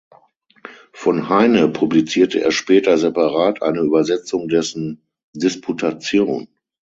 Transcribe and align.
Von 0.93 1.29
Heine 1.29 1.67
publizierte 1.67 2.41
er 2.41 2.51
später 2.51 2.97
separat 2.97 3.61
eine 3.61 3.81
Übersetzung 3.81 4.47
dessen 4.47 5.03
„Disputation“. 5.35 6.47